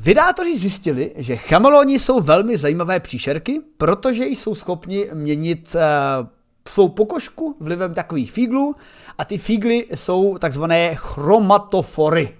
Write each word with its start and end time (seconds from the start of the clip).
Vydátoři 0.00 0.58
zjistili, 0.58 1.12
že 1.16 1.36
chameloni 1.36 1.98
jsou 1.98 2.20
velmi 2.20 2.56
zajímavé 2.56 3.00
příšerky, 3.00 3.60
protože 3.76 4.26
jsou 4.26 4.54
schopni 4.54 5.08
měnit 5.14 5.74
uh, 5.74 6.26
svou 6.68 6.88
pokožku 6.88 7.56
vlivem 7.60 7.94
takových 7.94 8.32
fíglů 8.32 8.74
a 9.18 9.24
ty 9.24 9.38
fígly 9.38 9.86
jsou 9.94 10.38
takzvané 10.38 10.94
chromatofory. 10.94 12.36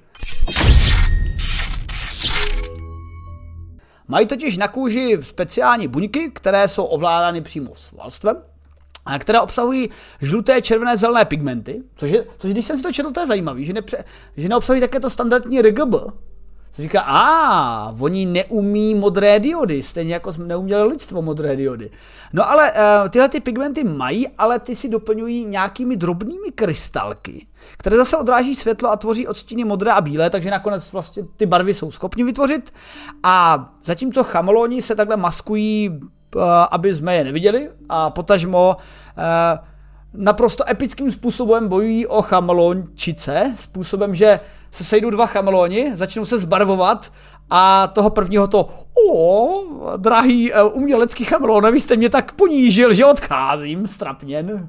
Mají 4.09 4.27
totiž 4.27 4.57
na 4.59 4.69
kůži 4.69 5.19
speciální 5.21 5.89
buňky, 5.89 6.31
které 6.31 6.69
jsou 6.69 6.85
ovládány 6.85 7.41
přímo 7.41 7.71
svalstvem, 7.75 8.37
a 9.07 9.19
které 9.19 9.41
obsahují 9.41 9.91
žluté, 10.21 10.63
červené, 10.63 10.97
zelené 10.97 11.25
pigmenty, 11.25 11.83
což, 11.97 12.11
je, 12.11 12.25
což 12.39 12.51
když 12.51 12.65
jsem 12.65 12.77
si 12.77 12.83
to 12.83 12.93
četl, 12.93 13.11
to 13.11 13.21
je 13.21 13.27
zajímavé, 13.27 13.65
že, 13.65 13.73
nepře, 13.73 14.05
že 14.37 14.49
neobsahují 14.49 14.81
také 14.81 15.01
to 15.01 15.11
standardní 15.11 15.63
RGB, 15.63 15.95
se 16.71 16.83
říká, 16.83 17.01
a 17.01 17.95
oni 18.01 18.27
neumí 18.27 18.95
modré 18.95 19.41
diody, 19.41 19.83
stejně 19.83 20.15
jako 20.15 20.33
jsme 20.33 20.47
neuměli 20.47 20.89
lidstvo 20.89 21.23
modré 21.23 21.57
diody. 21.57 21.91
No 22.33 22.51
ale 22.51 22.73
uh, 22.73 23.09
tyhle 23.09 23.29
ty 23.29 23.41
pigmenty 23.41 23.85
mají, 23.85 24.29
ale 24.29 24.59
ty 24.59 24.75
si 24.75 24.89
doplňují 24.89 25.47
nějakými 25.47 25.97
drobnými 25.97 26.51
krystalky, 26.55 27.47
které 27.77 27.97
zase 27.97 28.17
odráží 28.17 28.55
světlo 28.55 28.91
a 28.91 28.97
tvoří 28.97 29.27
odstíny 29.27 29.65
modré 29.65 29.93
a 29.93 30.01
bílé, 30.01 30.31
takže 30.31 30.51
nakonec 30.51 30.93
vlastně 30.93 31.23
ty 31.37 31.47
barvy 31.47 31.75
jsou 31.75 31.91
schopni 31.91 32.25
vytvořit. 32.25 32.75
A 33.23 33.69
zatímco 33.85 34.25
chameloni 34.25 34.83
se 34.83 34.95
takhle 34.95 35.17
maskují, 35.17 35.91
uh, 36.35 36.43
aby 36.71 36.95
jsme 36.95 37.17
je 37.17 37.25
neviděli 37.25 37.71
a 37.89 38.11
potažmo 38.11 38.77
uh, 38.77 39.69
naprosto 40.19 40.71
epickým 40.71 41.11
způsobem 41.11 41.69
bojují 41.69 42.07
o 42.07 42.23
chamelončice, 42.23 43.55
způsobem, 43.59 44.15
že 44.15 44.41
se 44.71 44.85
sejdou 44.85 45.11
dva 45.11 45.27
chameloni, 45.27 45.93
začnou 45.95 46.25
se 46.25 46.39
zbarvovat 46.39 47.13
a 47.51 47.87
toho 47.87 48.11
prvního 48.11 48.47
to, 48.47 48.69
o, 49.11 49.63
drahý 49.97 50.53
uh, 50.53 50.77
umělecký 50.77 51.25
chamelon, 51.25 51.73
vy 51.73 51.81
jste 51.81 51.97
mě 51.97 52.11
tak 52.11 52.33
ponížil, 52.33 52.95
že 52.95 53.05
odcházím, 53.05 53.87
strapněn. 53.87 54.69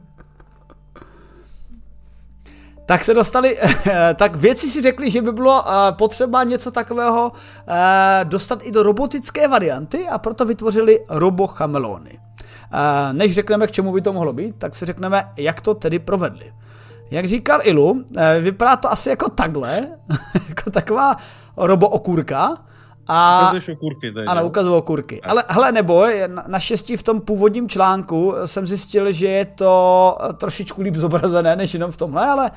tak 2.86 3.04
se 3.04 3.14
dostali, 3.14 3.58
tak 4.16 4.36
věci 4.36 4.70
si 4.70 4.82
řekli, 4.82 5.12
že 5.12 5.22
by 5.22 5.32
bylo 5.32 5.62
uh, 5.62 5.68
potřeba 5.92 6.44
něco 6.44 6.72
takového 6.72 7.32
uh, 7.32 7.74
dostat 8.24 8.60
i 8.64 8.72
do 8.72 8.84
robotické 8.84 9.48
varianty 9.48 10.08
a 10.08 10.18
proto 10.18 10.46
vytvořili 10.46 11.00
robochamelony. 11.10 12.20
Než 13.12 13.34
řekneme, 13.34 13.68
k 13.68 13.72
čemu 13.72 13.92
by 13.92 14.02
to 14.02 14.14
mohlo 14.14 14.34
být, 14.34 14.56
tak 14.58 14.76
si 14.76 14.86
řekneme, 14.86 15.32
jak 15.38 15.62
to 15.62 15.74
tedy 15.74 16.00
provedli. 16.00 16.54
Jak 17.12 17.28
říkal 17.28 17.60
Ilu, 17.64 18.04
eh, 18.18 18.40
vypadá 18.40 18.76
to 18.76 18.92
asi 18.92 19.10
jako 19.10 19.30
takhle, 19.30 19.88
jako 20.50 20.70
taková 20.72 21.16
robookurka. 21.58 22.58
A, 23.08 23.42
Ukazuješ 23.42 23.70
okurky 23.70 24.12
tady. 24.12 24.26
Ano, 24.26 24.46
ukazuju 24.46 24.76
okurky. 24.76 25.22
Ale 25.22 25.44
hele, 25.48 25.72
neboj, 25.72 26.24
naštěstí 26.48 26.98
v 26.98 27.04
tom 27.04 27.22
původním 27.22 27.70
článku 27.70 28.34
jsem 28.46 28.68
zjistil, 28.68 29.12
že 29.12 29.28
je 29.28 29.46
to 29.46 30.18
eh, 30.22 30.34
trošičku 30.34 30.82
líp 30.82 30.96
zobrazené, 30.96 31.56
než 31.56 31.74
jenom 31.74 31.92
v 31.92 31.98
tomhle, 31.98 32.26
ale 32.26 32.52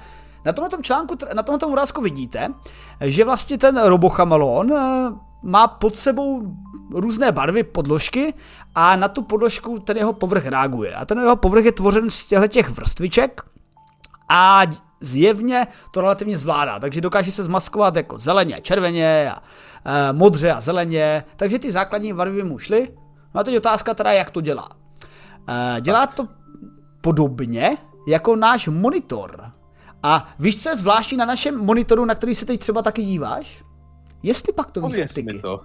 na 0.44 0.52
tomhle 0.52 0.82
článku, 0.82 1.14
na 1.34 1.42
tomhle 1.42 1.68
obrázku 1.68 2.00
vidíte, 2.00 2.48
že 3.00 3.24
vlastně 3.24 3.58
ten 3.58 3.82
robochamelon 3.82 4.72
eh, 4.72 5.10
má 5.42 5.68
pod 5.68 5.96
sebou 5.96 6.56
různé 6.90 7.32
barvy 7.32 7.62
podložky 7.62 8.34
a 8.74 8.96
na 8.96 9.08
tu 9.08 9.22
podložku 9.22 9.78
ten 9.78 9.96
jeho 9.96 10.12
povrch 10.12 10.46
reaguje. 10.46 10.94
A 10.94 11.04
ten 11.04 11.18
jeho 11.18 11.36
povrch 11.36 11.64
je 11.64 11.72
tvořen 11.72 12.10
z 12.10 12.26
těchto 12.26 12.46
těch 12.46 12.70
vrstviček, 12.70 13.42
a 14.34 14.62
zjevně 15.00 15.66
to 15.90 16.00
relativně 16.00 16.38
zvládá, 16.38 16.78
takže 16.78 17.00
dokáže 17.00 17.32
se 17.32 17.44
zmaskovat 17.44 17.96
jako 17.96 18.18
zeleně, 18.18 18.60
červeně 18.62 19.30
a 19.30 19.42
e, 19.84 20.12
modře 20.12 20.52
a 20.52 20.60
zeleně, 20.60 21.24
takže 21.36 21.58
ty 21.58 21.70
základní 21.70 22.12
barvy 22.12 22.44
mu 22.44 22.58
šly. 22.58 22.88
No 23.34 23.40
a 23.40 23.44
teď 23.44 23.56
otázka 23.56 23.94
teda, 23.94 24.12
jak 24.12 24.30
to 24.30 24.40
dělá. 24.40 24.68
E, 25.48 25.80
dělá 25.80 26.06
to 26.06 26.28
podobně 27.00 27.76
jako 28.08 28.36
náš 28.36 28.68
monitor. 28.68 29.52
A 30.02 30.28
víš, 30.38 30.62
co 30.62 30.68
je 30.68 30.76
zvláštní 30.76 31.16
na 31.16 31.24
našem 31.24 31.64
monitoru, 31.64 32.04
na 32.04 32.14
který 32.14 32.34
se 32.34 32.46
teď 32.46 32.60
třeba 32.60 32.82
taky 32.82 33.02
díváš? 33.02 33.64
Jestli 34.22 34.52
pak 34.52 34.70
to 34.70 34.80
víš 34.80 34.98
optiky. 34.98 35.38
To. 35.38 35.60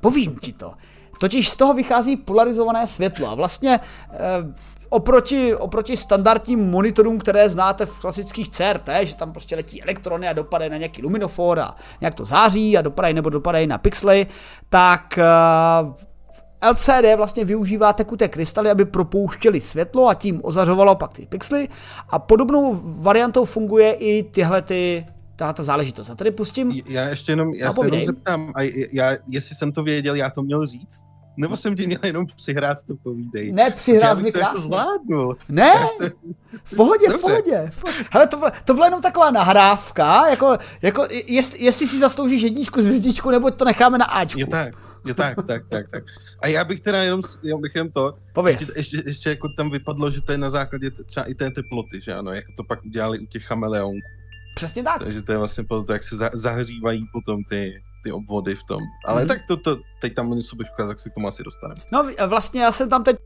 Povím 0.00 0.36
ti 0.36 0.52
to. 0.52 0.74
Totiž 1.20 1.48
z 1.48 1.56
toho 1.56 1.74
vychází 1.74 2.16
polarizované 2.16 2.86
světlo 2.86 3.28
a 3.28 3.34
vlastně 3.34 3.80
e, 4.10 4.54
Oproti, 4.88 5.54
oproti 5.54 5.96
standardním 5.96 6.70
monitorům, 6.70 7.18
které 7.18 7.48
znáte 7.48 7.86
v 7.86 7.98
klasických 7.98 8.48
CRT, 8.48 8.88
že 9.02 9.16
tam 9.16 9.32
prostě 9.32 9.56
letí 9.56 9.82
elektrony 9.82 10.28
a 10.28 10.32
dopadají 10.32 10.70
na 10.70 10.76
nějaký 10.76 11.02
luminofor 11.02 11.60
a 11.60 11.74
nějak 12.00 12.14
to 12.14 12.24
září 12.24 12.78
a 12.78 12.82
dopadají 12.82 13.14
nebo 13.14 13.30
dopadají 13.30 13.66
na 13.66 13.78
pixely, 13.78 14.26
tak 14.68 15.18
eh, 15.18 16.68
LCD 16.70 17.16
vlastně 17.16 17.44
využívá 17.44 17.92
tekuté 17.92 18.28
krystaly, 18.28 18.70
aby 18.70 18.84
propouštěli 18.84 19.60
světlo 19.60 20.08
a 20.08 20.14
tím 20.14 20.40
ozařovalo 20.44 20.94
pak 20.94 21.12
ty 21.12 21.26
pixely 21.26 21.68
a 22.08 22.18
podobnou 22.18 22.80
variantou 23.02 23.44
funguje 23.44 23.92
i 23.92 24.22
tyhle 24.22 24.62
ty 24.62 25.06
tahle 25.36 25.54
ta 25.54 25.62
záležitost. 25.62 26.10
A 26.10 26.14
tady 26.14 26.30
pustím... 26.30 26.82
Já 26.86 27.08
ještě 27.08 27.32
jenom, 27.32 27.54
já 27.54 27.72
se 27.72 27.86
jenom 27.86 28.04
zeptám, 28.04 28.52
a 28.54 28.62
já, 28.92 29.16
jestli 29.28 29.54
jsem 29.54 29.72
to 29.72 29.82
věděl, 29.82 30.14
já 30.14 30.30
to 30.30 30.42
měl 30.42 30.66
říct? 30.66 31.02
Nebo 31.36 31.56
jsem 31.56 31.76
ti 31.76 31.86
měl 31.86 32.00
jenom 32.02 32.26
přihrát 32.36 32.78
to 32.86 32.94
povídej. 33.02 33.52
Ne, 33.52 33.70
přihrát 33.70 34.18
mi 34.18 34.32
krásně. 34.32 34.60
To 34.60 34.60
zvládl. 34.60 35.36
Ne, 35.48 35.72
v 36.64 36.76
pohodě, 36.76 37.08
v 37.08 37.20
pohodě. 37.20 37.70
Hele, 38.10 38.26
to, 38.26 38.40
to 38.64 38.74
byla 38.74 38.86
jenom 38.86 39.02
taková 39.02 39.30
nahrávka, 39.30 40.28
jako, 40.28 40.58
jako 40.82 41.06
jest, 41.26 41.60
jestli 41.60 41.86
si 41.86 41.98
zasloužíš 41.98 42.42
jedničku 42.42 42.82
z 42.82 42.86
hvězdičku, 42.86 43.30
nebo 43.30 43.50
to 43.50 43.64
necháme 43.64 43.98
na 43.98 44.04
Ačku. 44.04 44.40
Je 44.40 44.46
tak, 44.46 44.74
je 45.06 45.14
tak, 45.14 45.36
tak, 45.46 45.62
tak, 45.68 45.88
tak. 45.88 46.04
A 46.42 46.46
já 46.46 46.64
bych 46.64 46.80
teda 46.80 47.02
jenom, 47.02 47.20
jenom 47.42 47.60
bych 47.60 47.74
jen 47.74 47.92
to, 47.92 48.12
Pověz. 48.32 48.60
Ještě, 48.60 48.72
ještě, 48.76 49.02
ještě, 49.06 49.30
jako 49.30 49.48
tam 49.56 49.70
vypadlo, 49.70 50.10
že 50.10 50.20
to 50.20 50.32
je 50.32 50.38
na 50.38 50.50
základě 50.50 50.90
třeba 50.90 51.26
i 51.26 51.34
té 51.34 51.50
teploty, 51.50 52.00
že 52.00 52.14
ano, 52.14 52.32
jak 52.32 52.44
to 52.56 52.64
pak 52.64 52.84
udělali 52.84 53.18
u 53.18 53.26
těch 53.26 53.44
chameleonků. 53.44 54.08
Přesně 54.56 54.82
tak. 54.82 54.98
Takže 54.98 55.22
to 55.22 55.32
je 55.32 55.38
vlastně 55.38 55.64
to, 55.64 55.92
jak 55.92 56.04
se 56.04 56.16
zahřívají 56.32 57.04
potom 57.12 57.44
ty, 57.44 57.82
ty 58.04 58.12
obvody 58.12 58.54
v 58.54 58.64
tom. 58.64 58.82
Ale 59.06 59.22
mm. 59.22 59.28
tak 59.28 59.38
to, 59.48 59.56
to, 59.56 59.76
teď 60.00 60.14
tam 60.14 60.30
něco 60.30 60.56
bych 60.56 60.66
ukázal, 60.72 60.90
tak 60.90 61.00
si 61.00 61.10
k 61.10 61.14
tomu 61.14 61.28
asi 61.28 61.42
dostaneme. 61.42 61.80
No 61.92 62.28
vlastně 62.28 62.62
já 62.62 62.72
jsem 62.72 62.88
tam 62.88 63.04
teď 63.04 63.16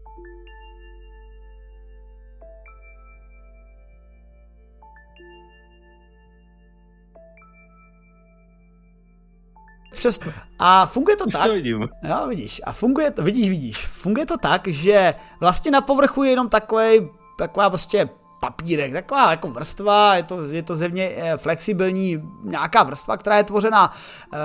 Přesně. 9.92 10.32
A 10.58 10.86
funguje 10.86 11.16
to 11.16 11.24
Už 11.24 11.32
tak. 11.32 11.46
To 11.46 11.54
vidím. 11.54 11.88
Jo, 12.02 12.26
vidíš. 12.28 12.60
A 12.64 12.72
funguje 12.72 13.10
to, 13.10 13.22
vidíš, 13.22 13.48
vidíš. 13.48 13.86
Funguje 13.86 14.26
to 14.26 14.38
tak, 14.38 14.68
že 14.68 15.14
vlastně 15.40 15.70
na 15.70 15.80
povrchu 15.80 16.22
je 16.22 16.30
jenom 16.30 16.48
takový, 16.48 17.08
taková 17.38 17.70
prostě 17.70 18.08
papírek, 18.40 18.92
taková 18.92 19.30
jako 19.30 19.48
vrstva, 19.48 20.16
je 20.16 20.22
to, 20.22 20.44
je 20.44 20.62
to 20.62 20.74
zevně 20.74 21.12
eh, 21.16 21.36
flexibilní 21.36 22.22
nějaká 22.44 22.82
vrstva, 22.82 23.16
která 23.16 23.36
je 23.36 23.44
tvořena 23.44 23.92
eh, 24.32 24.38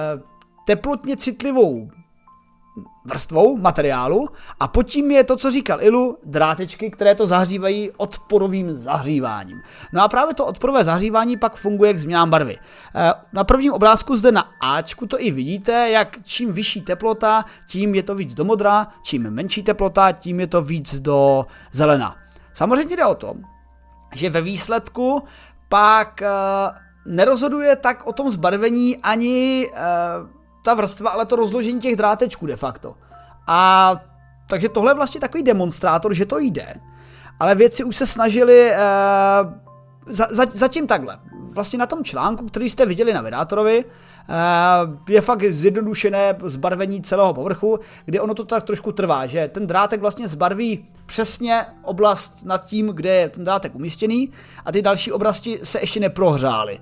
teplotně 0.65 1.17
citlivou 1.17 1.89
vrstvou 3.05 3.57
materiálu 3.57 4.29
a 4.59 4.67
pod 4.67 4.83
tím 4.83 5.11
je 5.11 5.23
to, 5.23 5.37
co 5.37 5.51
říkal 5.51 5.81
Ilu, 5.81 6.17
drátečky, 6.25 6.91
které 6.91 7.15
to 7.15 7.25
zahřívají 7.25 7.91
odporovým 7.97 8.75
zahříváním. 8.75 9.61
No 9.93 10.03
a 10.03 10.07
právě 10.07 10.33
to 10.33 10.45
odporové 10.45 10.83
zahřívání 10.83 11.37
pak 11.37 11.55
funguje 11.55 11.93
k 11.93 11.97
změnám 11.99 12.29
barvy. 12.29 12.57
Eh, 12.95 13.13
na 13.33 13.43
prvním 13.43 13.73
obrázku 13.73 14.15
zde 14.15 14.31
na 14.31 14.49
Ačku 14.61 15.05
to 15.05 15.21
i 15.21 15.31
vidíte, 15.31 15.89
jak 15.89 16.17
čím 16.23 16.53
vyšší 16.53 16.81
teplota, 16.81 17.45
tím 17.67 17.95
je 17.95 18.03
to 18.03 18.15
víc 18.15 18.33
do 18.33 18.45
modra, 18.45 18.87
čím 19.03 19.29
menší 19.29 19.63
teplota, 19.63 20.11
tím 20.11 20.39
je 20.39 20.47
to 20.47 20.61
víc 20.61 20.99
do 20.99 21.45
zelena. 21.71 22.15
Samozřejmě 22.53 22.95
jde 22.95 23.05
o 23.05 23.15
to, 23.15 23.35
že 24.15 24.29
ve 24.29 24.41
výsledku 24.41 25.23
pak 25.69 26.21
uh, 26.21 27.13
nerozhoduje 27.13 27.75
tak 27.75 28.07
o 28.07 28.13
tom 28.13 28.31
zbarvení 28.31 28.97
ani 28.97 29.67
uh, 29.71 29.77
ta 30.63 30.73
vrstva, 30.73 31.09
ale 31.09 31.25
to 31.25 31.35
rozložení 31.35 31.79
těch 31.79 31.95
drátečků 31.95 32.45
de 32.45 32.55
facto. 32.55 32.95
A 33.47 33.95
takže 34.47 34.69
tohle 34.69 34.91
je 34.91 34.95
vlastně 34.95 35.21
takový 35.21 35.43
demonstrátor, 35.43 36.13
že 36.13 36.25
to 36.25 36.39
jde. 36.39 36.75
Ale 37.39 37.55
věci 37.55 37.83
už 37.83 37.95
se 37.95 38.07
snažili 38.07 38.71
uh, 38.71 39.65
za, 40.05 40.27
za, 40.29 40.45
zatím 40.51 40.87
takhle. 40.87 41.19
Vlastně 41.53 41.79
na 41.79 41.85
tom 41.85 42.03
článku, 42.03 42.45
který 42.45 42.69
jste 42.69 42.85
viděli 42.85 43.13
na 43.13 43.21
Vydátorovi, 43.21 43.85
eh, 43.85 43.91
je 45.09 45.21
fakt 45.21 45.43
zjednodušené 45.49 46.35
zbarvení 46.43 47.01
celého 47.01 47.33
povrchu, 47.33 47.79
kde 48.05 48.21
ono 48.21 48.33
to 48.33 48.45
tak 48.45 48.63
trošku 48.63 48.91
trvá, 48.91 49.25
že 49.25 49.47
ten 49.47 49.67
drátek 49.67 50.01
vlastně 50.01 50.27
zbarví 50.27 50.85
přesně 51.05 51.65
oblast 51.83 52.45
nad 52.45 52.65
tím, 52.65 52.87
kde 52.87 53.09
je 53.09 53.29
ten 53.29 53.43
drátek 53.43 53.75
umístěný 53.75 54.29
a 54.65 54.71
ty 54.71 54.81
další 54.81 55.11
oblasti 55.11 55.59
se 55.63 55.79
ještě 55.79 55.99
neprohřály. 55.99 56.79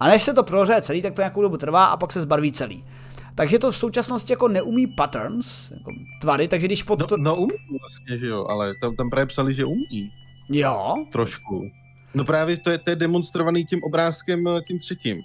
A 0.00 0.06
než 0.06 0.22
se 0.22 0.34
to 0.34 0.42
prohřeje 0.42 0.82
celý, 0.82 1.02
tak 1.02 1.14
to 1.14 1.22
nějakou 1.22 1.42
dobu 1.42 1.56
trvá 1.56 1.84
a 1.84 1.96
pak 1.96 2.12
se 2.12 2.22
zbarví 2.22 2.52
celý. 2.52 2.84
Takže 3.34 3.58
to 3.58 3.70
v 3.70 3.76
současnosti 3.76 4.32
jako 4.32 4.48
neumí 4.48 4.86
patterns, 4.86 5.70
jako 5.70 5.90
tvary, 6.20 6.48
takže 6.48 6.66
když 6.66 6.82
pod... 6.82 6.98
No, 7.00 7.06
no 7.16 7.36
umí 7.36 7.78
vlastně, 7.80 8.18
že 8.18 8.26
jo, 8.26 8.46
ale 8.46 8.74
tam, 8.80 8.96
tam 8.96 9.10
právě 9.10 9.26
psali, 9.26 9.54
že 9.54 9.64
umí. 9.64 10.10
Jo? 10.48 10.94
Trošku. 11.12 11.62
No 12.14 12.24
právě 12.24 12.56
to 12.56 12.70
je, 12.70 12.78
to 12.78 12.90
je 12.90 12.96
demonstrovaný 12.96 13.64
tím 13.64 13.80
obrázkem, 13.84 14.48
eh, 14.48 14.60
tím 14.68 14.78
třetím. 14.78 15.22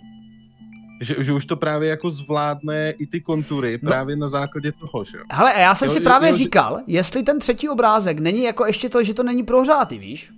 Že, 1.01 1.23
že 1.23 1.33
už 1.33 1.45
to 1.45 1.55
právě 1.55 1.89
jako 1.89 2.11
zvládne 2.11 2.91
i 2.91 3.07
ty 3.07 3.21
kontury 3.21 3.79
no. 3.81 3.91
právě 3.91 4.15
na 4.15 4.27
základě 4.27 4.71
toho, 4.71 5.03
že 5.03 5.17
jo. 5.17 5.23
Hele, 5.31 5.53
a 5.53 5.59
já 5.59 5.75
jsem 5.75 5.87
jo, 5.87 5.93
si 5.93 5.99
právě 5.99 6.29
jo, 6.29 6.37
říkal, 6.37 6.79
jestli 6.87 7.23
ten 7.23 7.39
třetí 7.39 7.69
obrázek 7.69 8.19
není 8.19 8.43
jako 8.43 8.65
ještě 8.65 8.89
to, 8.89 9.03
že 9.03 9.13
to 9.13 9.23
není 9.23 9.43
prohřátý, 9.43 9.99
víš? 9.99 10.33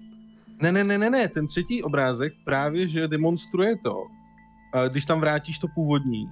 Ne, 0.62 0.72
ne, 0.72 0.84
ne, 0.84 0.98
ne, 0.98 1.10
ne, 1.10 1.28
ten 1.28 1.48
třetí 1.48 1.84
obrázek 1.84 2.34
právě, 2.46 2.88
že 2.88 3.08
demonstruje 3.08 3.76
to, 3.84 3.96
když 4.88 5.06
tam 5.06 5.20
vrátíš 5.20 5.60
to 5.60 5.68
původní, 5.76 6.30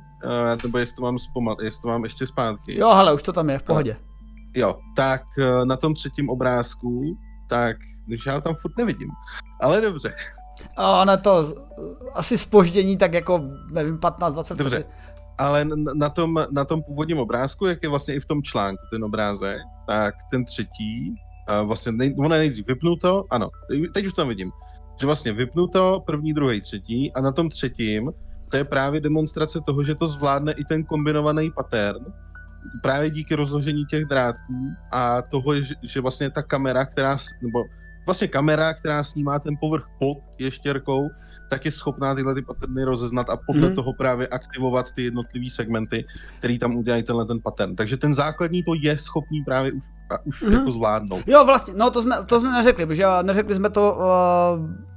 nebo 0.63 0.77
jestli 0.77 0.95
to 0.95 1.01
mám 1.01 1.19
zpomal, 1.19 1.57
jestli 1.61 1.81
to 1.81 1.87
mám 1.87 2.03
ještě 2.03 2.27
zpátky. 2.27 2.77
Jo, 2.79 2.93
hele, 2.93 3.13
už 3.13 3.23
to 3.23 3.33
tam 3.33 3.49
je, 3.49 3.59
v 3.59 3.63
pohodě. 3.63 3.97
Jo, 4.53 4.79
tak 4.95 5.21
na 5.63 5.77
tom 5.77 5.93
třetím 5.93 6.29
obrázku, 6.29 7.17
tak, 7.49 7.77
když 8.05 8.25
já 8.25 8.41
tam 8.41 8.55
furt 8.55 8.77
nevidím, 8.77 9.09
ale 9.61 9.81
dobře. 9.81 10.15
A 10.77 11.05
na 11.05 11.17
to 11.17 11.45
asi 12.13 12.37
spoždění 12.37 12.97
tak 12.97 13.13
jako, 13.13 13.41
nevím, 13.71 13.97
15-20 13.97 14.55
Dobře, 14.55 14.83
ale 15.37 15.65
na 15.93 16.09
tom, 16.09 16.45
na 16.51 16.65
tom 16.65 16.83
původním 16.83 17.19
obrázku, 17.19 17.65
jak 17.65 17.83
je 17.83 17.89
vlastně 17.89 18.15
i 18.15 18.19
v 18.19 18.25
tom 18.25 18.43
článku 18.43 18.83
ten 18.91 19.03
obrázek, 19.03 19.57
tak 19.87 20.15
ten 20.31 20.45
třetí, 20.45 21.15
vlastně 21.63 21.91
nej, 21.91 22.15
ono 22.19 22.29
nejdřív 22.29 22.67
vypnuto, 22.67 23.23
ano, 23.29 23.49
teď 23.93 24.05
už 24.05 24.13
tam 24.13 24.27
vidím, 24.27 24.51
že 24.99 25.05
vlastně 25.05 25.33
vypnuto 25.33 26.03
první, 26.05 26.33
druhý, 26.33 26.61
třetí 26.61 27.13
a 27.13 27.21
na 27.21 27.31
tom 27.31 27.49
třetím 27.49 28.11
to 28.49 28.57
je 28.57 28.63
právě 28.63 29.01
demonstrace 29.01 29.61
toho, 29.61 29.83
že 29.83 29.95
to 29.95 30.07
zvládne 30.07 30.51
i 30.51 30.63
ten 30.63 30.83
kombinovaný 30.83 31.51
pattern, 31.51 32.05
právě 32.81 33.09
díky 33.09 33.35
rozložení 33.35 33.85
těch 33.85 34.05
drátků 34.05 34.71
a 34.91 35.21
toho, 35.21 35.61
že, 35.61 35.75
že 35.81 36.01
vlastně 36.01 36.29
ta 36.29 36.41
kamera, 36.41 36.85
která, 36.85 37.17
nebo 37.41 37.63
vlastně 38.07 38.27
kamera, 38.27 38.73
která 38.73 39.03
snímá 39.03 39.39
ten 39.39 39.53
povrch 39.59 39.85
pod 39.99 40.17
ještěrkou, 40.39 41.09
tak 41.49 41.65
je 41.65 41.71
schopná 41.71 42.15
tyhle 42.15 42.35
ty 42.35 42.41
paterny 42.41 42.83
rozeznat 42.83 43.29
a 43.29 43.37
podle 43.37 43.69
mm. 43.69 43.75
toho 43.75 43.93
právě 43.93 44.27
aktivovat 44.27 44.91
ty 44.91 45.03
jednotlivé 45.03 45.49
segmenty, 45.49 46.05
který 46.39 46.59
tam 46.59 46.75
udělají 46.75 47.03
tenhle 47.03 47.25
ten 47.25 47.41
pattern. 47.41 47.75
Takže 47.75 47.97
ten 47.97 48.13
základní 48.13 48.63
to 48.63 48.71
je 48.81 48.97
schopný 48.97 49.43
právě 49.43 49.71
už, 49.71 49.83
a 50.09 50.25
už 50.25 50.41
mm. 50.41 50.53
jako 50.53 50.71
zvládnout. 50.71 51.23
Jo, 51.27 51.45
vlastně, 51.45 51.73
no 51.77 51.89
to 51.89 52.01
jsme, 52.01 52.17
to 52.25 52.39
jsme 52.39 52.51
neřekli, 52.51 52.85
protože 52.85 53.05
neřekli 53.21 53.55
jsme 53.55 53.69
to, 53.69 53.99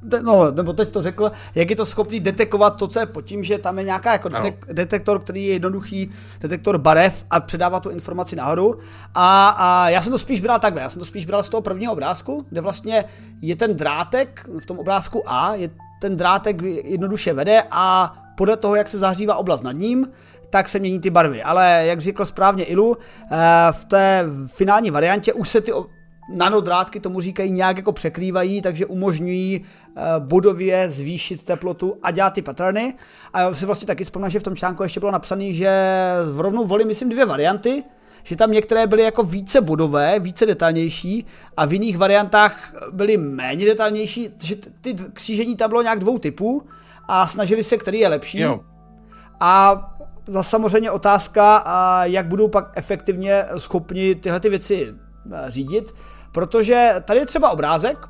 uh, 0.03 0.23
no, 0.23 0.51
nebo 0.51 0.73
teď 0.73 0.91
to 0.91 1.03
řekl, 1.03 1.33
jak 1.55 1.71
je 1.71 1.77
to 1.77 1.87
schopný 1.87 2.21
detekovat 2.21 2.71
to, 2.71 2.89
co 2.89 3.01
je 3.01 3.07
pod 3.07 3.23
tím, 3.23 3.45
že 3.45 3.59
tam 3.59 3.79
je 3.79 3.85
nějaká 3.85 4.13
jako 4.13 4.29
detek, 4.29 4.67
detektor, 4.73 5.21
který 5.21 5.47
je 5.47 5.53
jednoduchý, 5.53 6.11
detektor 6.41 6.79
barev 6.79 7.25
a 7.31 7.41
předává 7.41 7.81
tu 7.81 7.91
informaci 7.91 8.37
nahoru. 8.37 8.79
A, 9.15 9.49
a 9.49 9.89
já 9.89 10.03
jsem 10.03 10.13
to 10.13 10.19
spíš 10.19 10.41
bral 10.41 10.59
takhle, 10.59 10.83
já 10.83 10.89
jsem 10.89 10.99
to 10.99 11.07
spíš 11.07 11.27
bral 11.27 11.43
z 11.43 11.49
toho 11.49 11.61
prvního 11.61 11.93
obrázku, 11.93 12.47
kde 12.49 12.61
vlastně 12.61 13.05
je 13.41 13.57
ten 13.57 13.77
drátek 13.77 14.49
v 14.63 14.67
tom 14.67 14.79
obrázku 14.79 15.23
A, 15.27 15.55
je 15.55 15.71
ten 16.01 16.17
drátek 16.17 16.63
jednoduše 16.63 17.33
vede 17.33 17.63
a 17.71 18.15
podle 18.37 18.57
toho, 18.57 18.75
jak 18.75 18.89
se 18.89 18.99
zahřívá 18.99 19.37
oblast 19.37 19.63
nad 19.63 19.73
ním, 19.73 20.07
tak 20.51 20.69
se 20.69 20.79
mění 20.79 21.01
ty 21.01 21.11
barvy. 21.11 21.43
Ale 21.43 21.83
jak 21.87 22.01
řekl 22.01 22.25
správně 22.25 22.65
Ilu, 22.65 22.97
eh, 22.97 23.37
v 23.71 23.85
té 23.85 24.25
finální 24.47 24.91
variantě 24.91 25.33
už 25.33 25.49
se 25.49 25.61
ty 25.61 25.73
nanodrátky 26.33 27.01
tomu 27.01 27.21
říkají 27.21 27.53
nějak 27.53 27.77
jako 27.77 27.93
překrývají, 27.93 28.63
takže 28.63 28.87
umožňují 28.87 29.61
eh, 29.61 30.01
bodově 30.19 30.91
zvýšit 30.91 31.43
teplotu 31.43 31.97
a 32.03 32.11
dělat 32.11 32.33
ty 32.33 32.43
patrny. 32.43 32.95
A 33.33 33.41
já 33.41 33.55
si 33.55 33.67
vlastně 33.67 33.87
taky 33.87 34.05
vzpomínám, 34.05 34.31
že 34.31 34.41
v 34.41 34.43
tom 34.43 34.57
článku 34.57 34.83
ještě 34.83 35.01
bylo 35.01 35.13
napsané, 35.13 35.53
že 35.53 35.71
rovnou 36.37 36.67
volím, 36.67 36.87
myslím, 36.87 37.09
dvě 37.09 37.27
varianty, 37.27 37.85
že 38.23 38.37
tam 38.37 38.53
některé 38.53 38.87
byly 38.87 39.03
jako 39.03 39.23
více 39.23 39.61
bodové, 39.61 40.19
více 40.19 40.47
detailnější 40.47 41.27
a 41.57 41.65
v 41.65 41.73
jiných 41.73 41.99
variantách 41.99 42.75
byly 42.93 43.17
méně 43.17 43.67
detailnější, 43.67 44.29
že 44.43 44.57
ty 44.81 44.95
křížení 45.13 45.57
tam 45.57 45.71
bylo 45.71 45.83
nějak 45.83 45.99
dvou 45.99 46.19
typů 46.19 46.63
a 47.09 47.27
snažili 47.27 47.65
se, 47.65 47.77
který 47.77 47.99
je 47.99 48.09
lepší. 48.09 48.39
Jo. 48.39 48.61
A 49.41 49.87
za 50.31 50.43
samozřejmě 50.43 50.91
otázka, 50.91 51.65
jak 52.03 52.27
budou 52.27 52.49
pak 52.49 52.73
efektivně 52.75 53.45
schopni 53.57 54.15
tyhle 54.15 54.41
ty 54.41 54.49
věci 54.49 54.95
eh, 55.33 55.51
řídit, 55.51 55.95
protože 56.33 56.95
tady 57.05 57.21
je 57.21 57.27
třeba 57.27 57.51
obrázek 57.51 58.09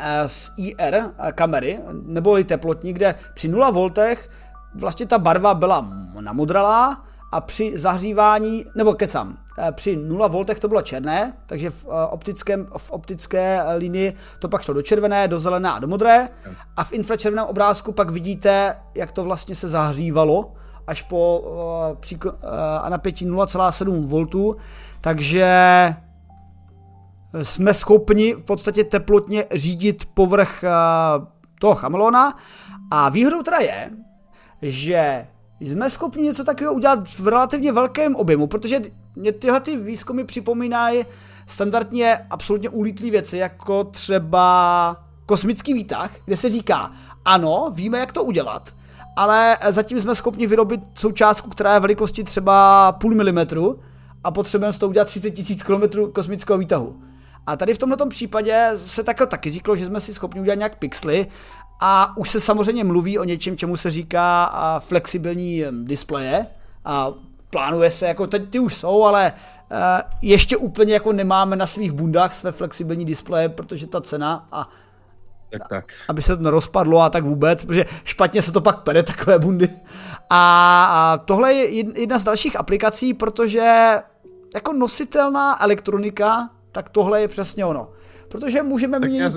eh, 0.00 0.28
z 0.28 0.50
IR 0.56 1.02
kamery, 1.32 1.80
neboli 2.02 2.44
teplotní, 2.44 2.92
kde 2.92 3.14
při 3.34 3.48
0 3.48 3.70
voltech 3.70 4.30
vlastně 4.74 5.06
ta 5.06 5.18
barva 5.18 5.54
byla 5.54 5.88
namodralá 6.20 7.04
a 7.32 7.40
při 7.40 7.72
zahřívání, 7.78 8.64
nebo 8.76 8.94
kecam, 8.94 9.38
eh, 9.58 9.72
při 9.72 9.96
0 9.96 10.26
voltech 10.28 10.60
to 10.60 10.68
bylo 10.68 10.82
černé, 10.82 11.32
takže 11.46 11.70
v, 11.70 11.86
optickém, 12.10 12.66
v 12.76 12.90
optické 12.90 13.62
linii 13.76 14.14
to 14.38 14.48
pak 14.48 14.62
šlo 14.62 14.74
do 14.74 14.82
červené, 14.82 15.28
do 15.28 15.38
zelené 15.38 15.72
a 15.72 15.78
do 15.78 15.88
modré. 15.88 16.28
A 16.76 16.84
v 16.84 16.92
infračerveném 16.92 17.46
obrázku 17.46 17.92
pak 17.92 18.10
vidíte, 18.10 18.74
jak 18.94 19.12
to 19.12 19.24
vlastně 19.24 19.54
se 19.54 19.68
zahřívalo 19.68 20.52
až 20.86 21.02
po 21.02 21.44
příko, 22.00 22.32
uh, 22.32 22.38
a 22.82 22.88
napětí 22.88 23.26
0,7 23.26 24.02
V, 24.02 24.56
takže 25.00 25.46
jsme 27.42 27.74
schopni 27.74 28.34
v 28.34 28.42
podstatě 28.42 28.84
teplotně 28.84 29.46
řídit 29.54 30.04
povrch 30.14 30.64
toho 31.60 31.74
chamelona 31.74 32.38
a 32.90 33.08
výhodou 33.08 33.42
teda 33.42 33.58
je, 33.58 33.90
že 34.62 35.26
jsme 35.60 35.90
schopni 35.90 36.22
něco 36.22 36.44
takového 36.44 36.74
udělat 36.74 37.08
v 37.08 37.28
relativně 37.28 37.72
velkém 37.72 38.16
objemu, 38.16 38.46
protože 38.46 38.80
mě 39.16 39.32
tyhle 39.32 39.60
ty 39.60 39.76
výzkumy 39.76 40.24
připomínají 40.24 41.04
standardně 41.46 42.26
absolutně 42.30 42.68
ulítlé 42.68 43.10
věci, 43.10 43.38
jako 43.38 43.84
třeba 43.84 44.96
kosmický 45.26 45.74
výtah, 45.74 46.10
kde 46.24 46.36
se 46.36 46.50
říká, 46.50 46.92
ano, 47.24 47.70
víme, 47.74 47.98
jak 47.98 48.12
to 48.12 48.24
udělat, 48.24 48.74
ale 49.16 49.56
zatím 49.68 50.00
jsme 50.00 50.14
schopni 50.14 50.46
vyrobit 50.46 50.80
součástku, 50.94 51.50
která 51.50 51.74
je 51.74 51.80
velikosti 51.80 52.24
třeba 52.24 52.92
půl 52.92 53.14
milimetru 53.14 53.80
a 54.24 54.30
potřebujeme 54.30 54.72
z 54.72 54.78
toho 54.78 54.90
udělat 54.90 55.04
30 55.04 55.30
tisíc 55.30 55.62
kilometrů 55.62 56.12
kosmického 56.12 56.58
výtahu. 56.58 57.02
A 57.46 57.56
tady 57.56 57.74
v 57.74 57.78
tomto 57.78 58.06
případě 58.06 58.70
se 58.76 59.02
tak, 59.02 59.16
taky 59.28 59.50
říkalo, 59.50 59.76
že 59.76 59.86
jsme 59.86 60.00
si 60.00 60.14
schopni 60.14 60.40
udělat 60.40 60.54
nějak 60.54 60.78
pixely 60.78 61.26
a 61.80 62.16
už 62.16 62.30
se 62.30 62.40
samozřejmě 62.40 62.84
mluví 62.84 63.18
o 63.18 63.24
něčem, 63.24 63.56
čemu 63.56 63.76
se 63.76 63.90
říká 63.90 64.52
flexibilní 64.78 65.64
displeje 65.82 66.46
a 66.84 67.12
plánuje 67.50 67.90
se, 67.90 68.06
jako 68.06 68.26
teď 68.26 68.50
ty 68.50 68.58
už 68.58 68.74
jsou, 68.74 69.04
ale 69.04 69.32
ještě 70.22 70.56
úplně 70.56 70.94
jako 70.94 71.12
nemáme 71.12 71.56
na 71.56 71.66
svých 71.66 71.92
bundách 71.92 72.34
své 72.34 72.52
flexibilní 72.52 73.04
displeje, 73.04 73.48
protože 73.48 73.86
ta 73.86 74.00
cena 74.00 74.46
a 74.52 74.68
tak, 75.58 75.68
tak. 75.68 75.92
aby 76.08 76.22
se 76.22 76.36
to 76.36 76.42
nerozpadlo 76.42 77.00
a 77.00 77.10
tak 77.10 77.24
vůbec, 77.24 77.64
protože 77.64 77.84
špatně 78.04 78.42
se 78.42 78.52
to 78.52 78.60
pak 78.60 78.82
pere 78.82 79.02
takové 79.02 79.38
bundy. 79.38 79.68
A, 80.30 80.84
a 80.90 81.18
tohle 81.18 81.54
je 81.54 81.70
jedna 82.00 82.18
z 82.18 82.24
dalších 82.24 82.56
aplikací, 82.56 83.14
protože 83.14 83.94
jako 84.54 84.72
nositelná 84.72 85.62
elektronika, 85.62 86.50
tak 86.72 86.88
tohle 86.88 87.20
je 87.20 87.28
přesně 87.28 87.64
ono. 87.64 87.90
Protože 88.28 88.62
můžeme 88.62 89.00
tak 89.00 89.10
mít... 89.10 89.18
Já 89.18 89.30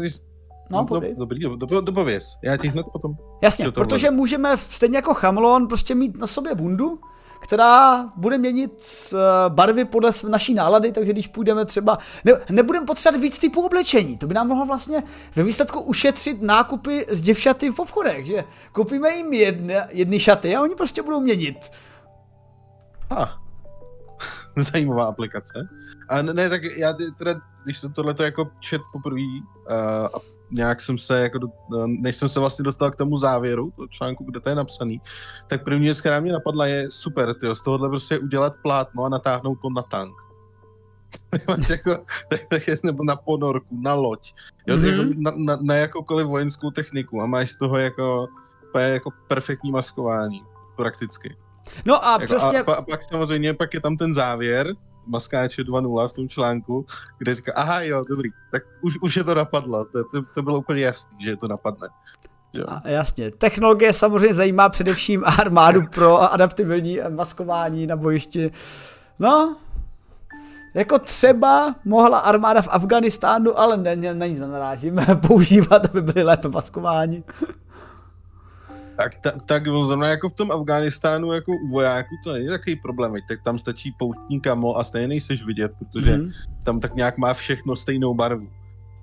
No, 0.72 0.86
do, 0.90 1.02
dobrý, 1.18 1.40
do, 1.40 1.56
do, 1.56 1.82
dopověz. 1.82 2.38
Já 2.44 2.58
ti 2.58 2.68
hned 2.68 2.86
potom... 2.94 3.18
Jasně, 3.42 3.72
protože 3.72 4.12
můžeme 4.12 4.58
stejně 4.58 4.98
jako 4.98 5.14
Chameleon 5.14 5.68
prostě 5.68 5.96
mít 5.96 6.18
na 6.18 6.28
sobě 6.28 6.56
bundu, 6.56 7.00
která 7.40 8.06
bude 8.16 8.38
měnit 8.38 8.84
uh, 9.14 9.20
barvy 9.48 9.86
podle 9.86 10.12
naší 10.30 10.54
nálady, 10.54 10.92
takže 10.92 11.14
když 11.14 11.28
půjdeme 11.28 11.66
třeba, 11.66 11.98
ne, 12.26 12.34
nebudeme 12.50 12.86
potřebovat 12.86 13.22
víc 13.22 13.40
typů 13.40 13.66
oblečení, 13.66 14.18
to 14.18 14.28
by 14.28 14.34
nám 14.34 14.48
mohlo 14.48 14.66
vlastně 14.66 15.04
ve 15.36 15.44
výsledku 15.44 15.82
ušetřit 15.82 16.42
nákupy 16.42 17.06
z 17.10 17.22
děvšaty 17.22 17.72
v 17.72 17.80
obchodech, 17.80 18.26
že 18.26 18.44
koupíme 18.72 19.10
jim 19.10 19.34
jedny, 19.34 19.74
jedny 19.90 20.20
šaty 20.20 20.56
a 20.56 20.62
oni 20.62 20.76
prostě 20.76 21.02
budou 21.02 21.20
měnit. 21.20 21.72
Ah, 23.10 23.30
zajímavá 24.72 25.06
aplikace. 25.06 25.54
A 26.10 26.22
ne, 26.22 26.50
tak 26.50 26.64
já 26.64 26.94
teda, 27.18 27.42
když 27.64 27.82
to 27.82 27.90
tohle 27.90 28.16
jako 28.20 28.50
čet 28.60 28.82
poprvé 28.94 29.22
uh, 29.22 30.06
a 30.06 30.39
nějak 30.52 30.82
jsem 30.82 30.98
se, 30.98 31.20
jako 31.20 31.38
do, 31.38 31.48
než 31.86 32.16
jsem 32.16 32.30
se 32.30 32.40
vlastně 32.40 32.64
dostal 32.64 32.92
k 32.92 32.96
tomu 32.96 33.18
závěru, 33.18 33.74
to 33.76 33.88
článku, 33.88 34.24
kde 34.24 34.40
to 34.40 34.50
je 34.50 34.56
napsaný, 34.56 35.02
tak 35.48 35.64
první 35.64 35.86
věc, 35.86 36.00
která 36.00 36.20
mě 36.20 36.34
napadla, 36.34 36.68
je 36.68 36.92
super, 36.92 37.34
tyjo, 37.34 37.56
z 37.56 37.62
tohohle 37.62 37.90
prostě 37.90 38.20
udělat 38.20 38.54
plátno 38.62 39.04
a 39.04 39.10
natáhnout 39.10 39.62
to 39.62 39.70
na 39.70 39.82
tank. 39.82 40.16
jako, 41.70 41.98
tak, 42.30 42.42
tak 42.50 42.68
je, 42.68 42.78
nebo 42.84 43.04
na 43.04 43.16
ponorku, 43.16 43.78
na 43.82 43.94
loď, 43.94 44.34
jo, 44.68 44.78
mm-hmm. 44.78 44.92
jako 44.92 45.14
na, 45.18 45.32
na, 45.36 45.60
na 45.62 45.76
jakoukoliv 45.76 46.28
vojenskou 46.28 46.72
techniku 46.72 47.22
a 47.22 47.26
máš 47.26 47.52
z 47.52 47.56
toho 47.56 47.78
jako, 47.78 48.28
jako 48.78 49.12
perfektní 49.28 49.72
maskování, 49.72 50.44
prakticky. 50.76 51.36
No 51.86 52.06
a 52.06 52.12
jako, 52.12 52.26
přesně... 52.26 52.60
A, 52.60 52.74
a 52.74 52.82
pak 52.82 53.04
samozřejmě, 53.04 53.54
pak 53.54 53.74
je 53.74 53.82
tam 53.82 53.98
ten 53.98 54.14
závěr, 54.14 54.74
Maskáče 55.08 55.62
2.0 55.62 56.08
v 56.10 56.14
tom 56.14 56.30
článku, 56.30 56.86
kde 57.18 57.36
říká, 57.36 57.52
aha 57.56 57.82
jo, 57.82 58.04
dobrý, 58.10 58.30
tak 58.52 58.64
už, 58.82 58.94
už 59.02 59.18
je 59.18 59.24
to 59.24 59.36
napadlo, 59.36 59.86
to, 59.86 60.04
to, 60.04 60.24
to 60.34 60.42
bylo 60.42 60.60
úplně 60.60 60.82
jasný, 60.82 61.18
že 61.26 61.36
to 61.36 61.48
napadne. 61.48 61.88
Jo. 62.54 62.66
A 62.68 62.90
jasně. 62.90 63.32
Technologie 63.32 63.94
samozřejmě 63.94 64.34
zajímá 64.34 64.70
především 64.70 65.24
armádu 65.26 65.82
pro 65.88 66.34
adaptibilní 66.34 67.00
maskování 67.10 67.88
na 67.88 67.96
bojišti. 67.96 68.52
No, 69.20 69.56
jako 70.74 71.00
třeba 71.00 71.76
mohla 71.86 72.20
armáda 72.20 72.62
v 72.62 72.68
Afganistánu, 72.72 73.60
ale 73.60 73.78
ne, 73.78 73.96
ne, 73.96 74.16
na 74.16 74.26
nic 74.26 74.40
nenarážím, 74.40 75.00
používat, 75.28 75.86
aby 75.86 76.02
byly 76.02 76.24
lépe 76.24 76.48
maskováni. 76.48 77.24
Tak, 79.00 79.20
ta, 79.20 79.32
tak 79.32 79.64
zrovna 79.66 80.08
jako 80.08 80.30
v 80.30 80.34
tom 80.34 80.52
Afghánistánu 80.52 81.34
jako 81.34 81.52
u 81.52 81.68
vojáků 81.68 82.16
to 82.24 82.34
není 82.34 82.48
takový 82.48 82.76
problém, 82.76 83.14
tak 83.28 83.44
tam 83.44 83.60
stačí 83.60 83.96
poutní 84.00 84.42
kamo 84.42 84.78
a 84.78 84.84
stejně 84.84 85.08
nejseš 85.08 85.46
vidět, 85.46 85.72
protože 85.80 86.18
mm-hmm. 86.18 86.32
tam 86.64 86.80
tak 86.80 86.96
nějak 86.96 87.18
má 87.18 87.34
všechno 87.34 87.76
stejnou 87.76 88.14
barvu. 88.14 88.48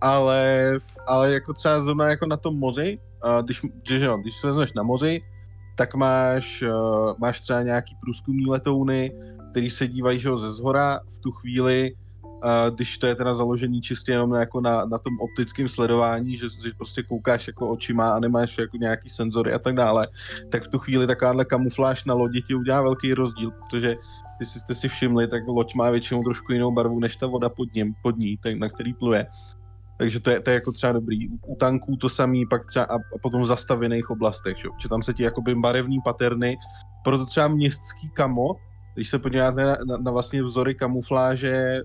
Ale, 0.00 0.72
ale 1.06 1.32
jako 1.32 1.52
třeba 1.52 1.80
zrovna 1.80 2.08
jako 2.08 2.26
na 2.26 2.36
tom 2.36 2.58
moři, 2.58 2.98
když, 3.42 3.60
když, 3.82 4.02
jo, 4.02 4.16
když 4.16 4.36
se 4.36 4.46
vezmeš 4.46 4.72
na 4.72 4.82
moři, 4.82 5.22
tak 5.76 5.94
máš, 5.94 6.62
uh, 6.62 7.14
máš 7.18 7.40
třeba 7.40 7.62
nějaký 7.62 7.96
průzkumní 8.00 8.46
letouny, 8.46 9.12
který 9.50 9.70
se 9.70 9.88
dívají 9.88 10.18
že 10.18 10.36
ze 10.36 10.52
zhora 10.52 11.00
v 11.08 11.18
tu 11.18 11.32
chvíli, 11.32 11.92
když 12.74 12.98
to 12.98 13.06
je 13.06 13.14
teda 13.14 13.34
založený 13.34 13.80
čistě 13.80 14.12
jenom 14.12 14.30
na, 14.30 14.40
jako 14.40 14.60
na, 14.60 14.84
na 14.84 14.98
tom 14.98 15.20
optickém 15.20 15.68
sledování, 15.68 16.36
že, 16.36 16.46
že 16.48 16.70
prostě 16.76 17.02
koukáš 17.02 17.46
jako 17.46 17.70
očima 17.70 18.10
a 18.10 18.20
nemáš 18.20 18.58
jako 18.58 18.76
nějaký 18.76 19.08
senzory 19.08 19.52
a 19.52 19.58
tak 19.58 19.74
dále, 19.74 20.08
tak 20.50 20.62
v 20.62 20.68
tu 20.68 20.78
chvíli 20.78 21.06
takováhle 21.06 21.44
kamufláž 21.44 22.04
na 22.04 22.14
lodi 22.14 22.42
ti 22.42 22.54
udělá 22.54 22.82
velký 22.82 23.14
rozdíl, 23.14 23.50
protože 23.50 23.96
když 24.36 24.48
jste 24.48 24.74
si 24.74 24.88
všimli, 24.88 25.28
tak 25.28 25.42
loď 25.46 25.74
má 25.74 25.90
většinou 25.90 26.22
trošku 26.22 26.52
jinou 26.52 26.72
barvu 26.72 27.00
než 27.00 27.16
ta 27.16 27.26
voda 27.26 27.48
pod, 27.48 27.74
ním, 27.74 27.94
pod 28.02 28.16
ní, 28.16 28.38
tak, 28.42 28.54
na 28.54 28.68
který 28.68 28.94
pluje. 28.94 29.26
Takže 29.98 30.20
to 30.20 30.30
je, 30.30 30.40
to 30.40 30.50
je 30.50 30.54
jako 30.54 30.72
třeba 30.72 30.92
dobrý. 30.92 31.28
U 31.28 31.56
tanků 31.56 31.96
to 31.96 32.08
samý, 32.08 32.46
pak 32.46 32.66
třeba 32.66 32.84
a, 32.84 32.94
a 32.94 33.18
potom 33.22 33.42
v 33.42 33.46
zastavěných 33.46 34.10
oblastech, 34.10 34.56
že, 34.56 34.88
tam 34.88 35.02
se 35.02 35.14
ti 35.14 35.22
jakoby 35.22 35.54
barevný 35.54 35.98
paterny, 36.04 36.56
proto 37.04 37.26
třeba 37.26 37.48
městský 37.48 38.10
kamo, 38.14 38.56
když 38.96 39.10
se 39.10 39.18
podíváte 39.18 39.64
na, 39.64 39.76
na, 39.86 39.96
na 39.96 40.10
vlastně 40.10 40.42
vzory 40.42 40.74
kamufláže 40.74 41.80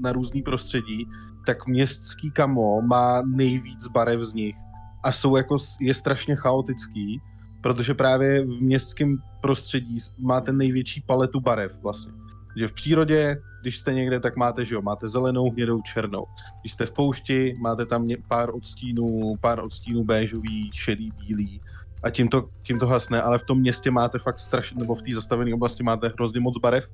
na 0.00 0.12
různý 0.12 0.42
prostředí, 0.42 1.08
tak 1.46 1.66
městský 1.66 2.30
kamo 2.30 2.82
má 2.82 3.22
nejvíc 3.22 3.88
barev 3.88 4.20
z 4.20 4.34
nich 4.34 4.56
a 5.02 5.12
jsou 5.12 5.36
jako, 5.36 5.56
je 5.80 5.94
strašně 5.94 6.36
chaotický, 6.36 7.20
protože 7.60 7.94
právě 7.94 8.44
v 8.44 8.60
městském 8.60 9.18
prostředí 9.40 9.98
máte 10.18 10.52
největší 10.52 11.00
paletu 11.06 11.40
barev 11.40 11.78
vlastně. 11.82 12.12
Že 12.56 12.68
v 12.68 12.72
přírodě 12.72 13.36
když 13.64 13.78
jste 13.78 13.94
někde, 13.94 14.20
tak 14.20 14.36
máte, 14.36 14.64
že 14.64 14.74
jo, 14.74 14.82
máte 14.82 15.08
zelenou, 15.08 15.50
hnědou, 15.50 15.82
černou. 15.82 16.24
Když 16.60 16.72
jste 16.72 16.86
v 16.86 16.92
poušti, 16.92 17.54
máte 17.60 17.86
tam 17.86 18.08
pár 18.28 18.54
odstínů, 18.54 19.34
pár 19.40 19.60
odstínů 19.64 20.04
béžový, 20.04 20.70
šedý, 20.74 21.10
bílý 21.20 21.60
a 22.04 22.10
tím 22.10 22.28
to, 22.28 22.48
tím 22.62 22.78
to 22.78 22.86
hasne, 22.86 23.22
ale 23.22 23.38
v 23.38 23.44
tom 23.44 23.58
městě 23.58 23.90
máte 23.90 24.18
fakt 24.18 24.40
strašně, 24.40 24.80
nebo 24.80 24.94
v 24.94 25.02
té 25.02 25.14
zastavené 25.14 25.54
oblasti 25.54 25.82
máte 25.82 26.08
hrozně 26.08 26.40
moc 26.40 26.58
barev, 26.58 26.84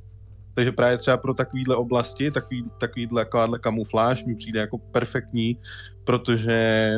takže 0.55 0.73
právě 0.73 0.99
třeba 0.99 1.17
pro 1.17 1.35
takovýhle 1.35 1.77
oblasti, 1.77 2.31
takový, 2.31 2.65
takovýhle, 2.79 3.25
takováhle 3.25 3.59
kamufláž 3.59 4.25
mi 4.25 4.35
přijde 4.35 4.61
jako 4.61 4.79
perfektní, 4.79 5.59
protože 6.05 6.97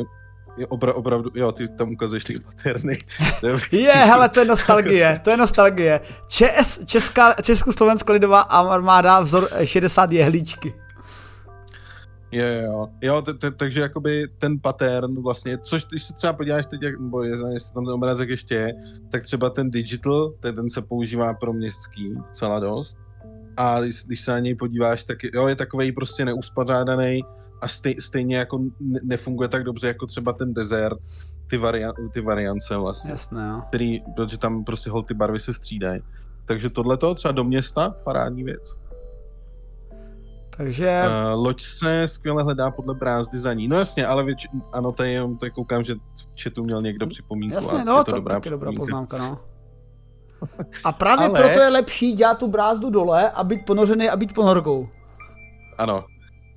je 0.57 0.67
obra, 0.67 0.95
opravdu, 0.95 1.31
jo, 1.35 1.53
ty 1.53 1.69
tam 1.69 1.93
ukazuješ 1.93 2.25
ty 2.25 2.41
paterny. 2.41 2.99
je, 3.73 3.93
hele, 3.93 4.29
to 4.29 4.41
je 4.41 4.47
nostalgie, 4.47 5.21
to 5.25 5.31
je 5.31 5.37
nostalgie. 5.37 6.01
ČS, 6.29 6.85
Česká, 6.85 7.35
Československá 7.43 8.13
lidová 8.13 8.41
armáda 8.41 9.21
vzor 9.21 9.49
60 9.65 10.13
jehlíčky. 10.13 10.75
Jo, 12.33 12.47
jo, 12.47 12.89
jo, 13.01 13.23
t- 13.23 13.35
t- 13.35 13.51
takže 13.51 13.81
jakoby 13.81 14.29
ten 14.39 14.61
pattern 14.61 15.23
vlastně, 15.23 15.59
což 15.59 15.85
když 15.85 16.05
se 16.05 16.13
třeba 16.13 16.33
podíváš 16.33 16.67
teď, 16.67 16.83
jak, 16.83 17.01
nebo 17.01 17.23
je, 17.23 17.37
jestli 17.53 17.75
tam 17.75 17.85
ten 17.85 17.95
obrázek 17.95 18.29
ještě 18.29 18.55
je, 18.55 18.75
tak 19.11 19.23
třeba 19.23 19.51
ten 19.51 19.71
digital, 19.71 20.33
ten, 20.41 20.55
ten 20.55 20.71
se 20.71 20.83
používá 20.83 21.35
pro 21.35 21.53
městský 21.53 22.15
celá 22.33 22.61
dost. 22.61 22.97
A 23.57 23.81
když, 23.81 24.05
když 24.05 24.21
se 24.21 24.31
na 24.31 24.39
něj 24.39 24.55
podíváš, 24.55 25.05
tak 25.05 25.19
jo, 25.35 25.47
je 25.47 25.57
takový 25.57 25.93
prostě 25.93 26.25
neuspořádaný, 26.25 27.23
a 27.63 27.69
stej, 27.69 27.97
stejně 27.99 28.37
jako 28.37 28.61
nefunguje 29.03 29.49
tak 29.49 29.65
dobře 29.65 29.89
jako 29.89 30.07
třeba 30.07 30.33
ten 30.33 30.55
desert, 30.55 30.99
ty, 31.47 31.57
varian, 31.57 31.93
ty 32.13 32.21
variance 32.21 32.77
vlastně. 32.77 33.11
Jasné, 33.11 33.49
jo. 33.49 33.63
Který, 33.69 34.01
protože 34.17 34.39
tam 34.39 34.65
prostě 34.65 34.91
hol 34.91 35.03
ty 35.03 35.15
barvy 35.15 35.41
se 35.41 35.55
střídají. 35.55 36.03
Takže 36.45 36.71
tohle 36.71 36.97
to 36.97 37.15
třeba 37.15 37.33
do 37.33 37.45
města, 37.45 37.91
parádní 38.05 38.45
věc. 38.45 38.77
Takže... 40.57 41.03
Uh, 41.07 41.45
loď 41.45 41.63
se 41.63 42.09
skvěle 42.09 42.43
hledá 42.43 42.71
podle 42.71 42.95
brázdy 42.95 43.39
za 43.39 43.53
ní. 43.53 43.69
No 43.69 43.79
jasně, 43.79 44.07
ale 44.07 44.25
věč... 44.25 44.47
ano, 44.73 44.95
je 45.03 45.11
jenom, 45.11 45.37
to 45.37 45.51
koukám, 45.51 45.85
že 45.85 45.95
v 45.95 46.43
chatu 46.43 46.65
měl 46.65 46.83
někdo 46.83 47.07
připomínku. 47.07 47.55
Jasně, 47.55 47.85
no, 47.85 47.93
je 47.93 48.05
to, 48.05 48.11
to 48.11 48.17
dobrá, 48.17 48.41
dobrá 48.51 48.73
poznámka, 48.77 49.19
no. 49.19 49.39
A 50.85 50.93
právě 50.93 51.27
ale... 51.27 51.41
proto 51.41 51.61
je 51.61 51.69
lepší 51.69 52.13
dělat 52.13 52.39
tu 52.39 52.49
brázdu 52.49 52.91
dole 52.91 53.31
a 53.31 53.45
být 53.45 53.65
ponořený 53.67 54.09
a 54.11 54.17
být 54.17 54.35
ponorkou. 54.35 54.89
Ano, 55.79 56.05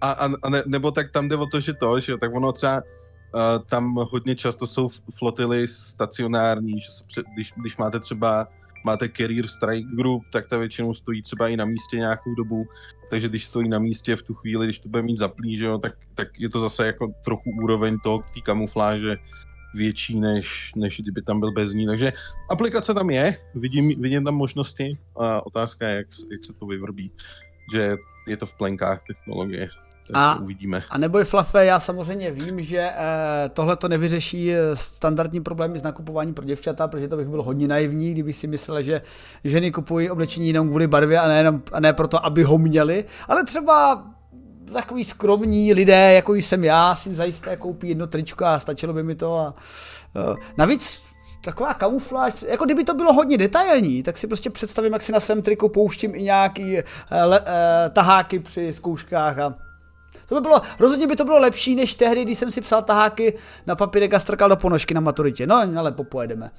a, 0.01 0.11
a, 0.11 0.29
a 0.43 0.49
ne, 0.49 0.63
nebo 0.65 0.91
tak 0.91 1.11
tam 1.11 1.29
jde 1.29 1.35
o 1.35 1.45
to, 1.45 1.59
že 1.59 1.73
to, 1.73 1.99
že 1.99 2.17
tak 2.17 2.35
ono 2.35 2.51
třeba 2.51 2.77
uh, 2.77 3.65
tam 3.65 3.95
hodně 4.11 4.35
často 4.35 4.67
jsou 4.67 4.89
flotily 5.17 5.67
stacionární, 5.67 6.79
že 6.79 6.91
se 6.91 7.03
před, 7.07 7.25
když, 7.35 7.53
když 7.57 7.77
máte 7.77 7.99
třeba 7.99 8.47
máte 8.85 9.09
Career 9.09 9.47
Strike 9.47 9.95
Group, 9.95 10.23
tak 10.31 10.47
ta 10.47 10.57
většinou 10.57 10.93
stojí 10.93 11.21
třeba 11.21 11.47
i 11.47 11.57
na 11.57 11.65
místě 11.65 11.97
nějakou 11.97 12.35
dobu, 12.35 12.65
takže 13.09 13.29
když 13.29 13.45
stojí 13.45 13.69
na 13.69 13.79
místě 13.79 14.15
v 14.15 14.23
tu 14.23 14.33
chvíli, 14.33 14.65
když 14.65 14.79
to 14.79 14.89
bude 14.89 15.03
mít 15.03 15.17
zaplý, 15.17 15.57
že 15.57 15.65
jo, 15.65 15.77
tak, 15.77 15.93
tak 16.15 16.39
je 16.39 16.49
to 16.49 16.59
zase 16.59 16.85
jako 16.85 17.13
trochu 17.25 17.51
úroveň 17.63 17.97
toho, 18.03 18.23
té 18.33 18.41
kamufláže 18.41 19.17
větší, 19.75 20.19
než, 20.19 20.71
než 20.75 21.01
kdyby 21.01 21.21
tam 21.21 21.39
byl 21.39 21.51
bez 21.51 21.71
ní. 21.71 21.85
Takže 21.85 22.13
aplikace 22.49 22.93
tam 22.93 23.09
je, 23.09 23.37
vidím, 23.55 24.01
vidím 24.01 24.23
tam 24.23 24.35
možnosti 24.35 24.97
a 25.19 25.45
otázka 25.45 25.87
je, 25.87 25.95
jak, 25.95 26.07
jak 26.31 26.43
se 26.43 26.53
to 26.53 26.65
vyvrbí. 26.65 27.11
Že 27.73 27.97
je 28.27 28.37
to 28.37 28.45
v 28.45 28.57
plenkách 28.57 29.01
technologie 29.07 29.69
a, 30.13 30.39
uvidíme. 30.41 30.83
A 30.89 30.97
neboj 30.97 31.23
Flafe, 31.23 31.65
já 31.65 31.79
samozřejmě 31.79 32.31
vím, 32.31 32.61
že 32.61 32.79
eh, 32.79 33.49
tohle 33.49 33.75
to 33.75 33.87
nevyřeší 33.87 34.53
eh, 34.53 34.75
standardní 34.75 35.41
problémy 35.41 35.79
s 35.79 35.83
nakupováním 35.83 36.33
pro 36.33 36.45
děvčata, 36.45 36.87
protože 36.87 37.07
to 37.07 37.17
bych 37.17 37.27
byl 37.27 37.43
hodně 37.43 37.67
naivní, 37.67 38.11
kdybych 38.11 38.35
si 38.35 38.47
myslel, 38.47 38.81
že 38.81 39.01
ženy 39.43 39.71
kupují 39.71 40.09
oblečení 40.09 40.47
jenom 40.47 40.69
kvůli 40.69 40.87
barvě 40.87 41.19
a 41.19 41.27
ne, 41.27 41.37
jenom, 41.37 41.61
a 41.71 41.79
ne 41.79 41.93
proto, 41.93 42.25
aby 42.25 42.43
ho 42.43 42.57
měli, 42.57 43.05
ale 43.27 43.43
třeba 43.43 44.05
takový 44.73 45.03
skromní 45.03 45.73
lidé, 45.73 46.13
jako 46.13 46.33
jsem 46.33 46.63
já, 46.63 46.95
si 46.95 47.13
zajisté 47.13 47.57
koupí 47.57 47.89
jedno 47.89 48.07
tričko 48.07 48.45
a 48.45 48.59
stačilo 48.59 48.93
by 48.93 49.03
mi 49.03 49.15
to. 49.15 49.37
A, 49.37 49.53
uh, 50.15 50.35
navíc 50.57 51.03
taková 51.43 51.73
kamufláž, 51.73 52.45
jako 52.47 52.65
kdyby 52.65 52.83
to 52.83 52.93
bylo 52.93 53.13
hodně 53.13 53.37
detailní, 53.37 54.03
tak 54.03 54.17
si 54.17 54.27
prostě 54.27 54.49
představím, 54.49 54.93
jak 54.93 55.01
si 55.01 55.11
na 55.11 55.19
svém 55.19 55.41
triku 55.41 55.69
pouštím 55.69 56.15
i 56.15 56.23
nějaký 56.23 56.73
uh, 56.73 56.79
le, 57.25 57.39
uh, 57.39 57.45
taháky 57.93 58.39
při 58.39 58.73
zkouškách 58.73 59.39
a 59.39 59.64
to 60.25 60.35
by 60.35 60.41
bylo, 60.41 60.61
rozhodně 60.79 61.07
by 61.07 61.15
to 61.15 61.25
bylo 61.25 61.39
lepší, 61.39 61.75
než 61.75 61.95
tehdy, 61.95 62.23
když 62.23 62.37
jsem 62.37 62.51
si 62.51 62.61
psal 62.61 62.81
taháky 62.81 63.37
na 63.67 63.75
papírek 63.75 64.13
a 64.13 64.19
strkal 64.19 64.49
do 64.49 64.55
ponožky 64.55 64.93
na 64.93 65.01
maturitě. 65.01 65.47
No, 65.47 65.55
ale 65.77 65.91
popojedeme. 65.91 66.51